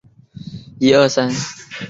[0.79, 1.31] 冬季温暖。